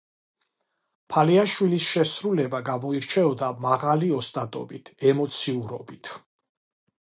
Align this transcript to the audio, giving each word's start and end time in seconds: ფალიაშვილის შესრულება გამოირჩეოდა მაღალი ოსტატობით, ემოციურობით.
ფალიაშვილის 1.15 1.89
შესრულება 1.97 2.61
გამოირჩეოდა 2.69 3.51
მაღალი 3.67 4.11
ოსტატობით, 4.21 4.91
ემოციურობით. 5.13 6.13